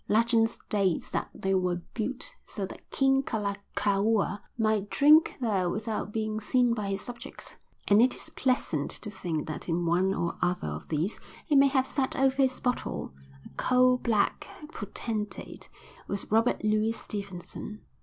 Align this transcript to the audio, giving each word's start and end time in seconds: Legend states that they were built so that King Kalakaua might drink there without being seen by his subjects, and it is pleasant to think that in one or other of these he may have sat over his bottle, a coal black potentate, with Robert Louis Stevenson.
Legend 0.09 0.49
states 0.49 1.11
that 1.11 1.29
they 1.31 1.53
were 1.53 1.75
built 1.93 2.35
so 2.47 2.65
that 2.65 2.89
King 2.89 3.21
Kalakaua 3.21 4.41
might 4.57 4.89
drink 4.89 5.37
there 5.39 5.69
without 5.69 6.11
being 6.11 6.39
seen 6.41 6.73
by 6.73 6.87
his 6.87 7.01
subjects, 7.01 7.55
and 7.87 8.01
it 8.01 8.15
is 8.15 8.31
pleasant 8.31 8.89
to 8.89 9.11
think 9.11 9.45
that 9.47 9.69
in 9.69 9.85
one 9.85 10.11
or 10.11 10.39
other 10.41 10.69
of 10.69 10.87
these 10.87 11.19
he 11.45 11.55
may 11.55 11.67
have 11.67 11.85
sat 11.85 12.15
over 12.15 12.37
his 12.41 12.59
bottle, 12.59 13.13
a 13.45 13.49
coal 13.57 13.95
black 13.95 14.47
potentate, 14.73 15.69
with 16.07 16.31
Robert 16.31 16.63
Louis 16.63 16.93
Stevenson. 16.93 17.81